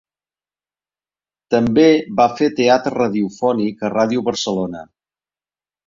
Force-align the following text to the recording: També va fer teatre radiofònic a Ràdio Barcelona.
També 1.57 1.85
va 2.21 2.27
fer 2.41 2.49
teatre 2.63 2.95
radiofònic 2.99 3.87
a 3.89 3.95
Ràdio 3.99 4.29
Barcelona. 4.31 4.87